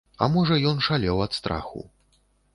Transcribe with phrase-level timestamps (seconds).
[0.25, 1.87] А можа ён шалеў ад страху.